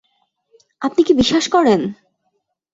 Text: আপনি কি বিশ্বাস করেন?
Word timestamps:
আপনি 0.81 1.01
কি 1.03 1.13
বিশ্বাস 1.13 1.45
করেন? 1.47 1.81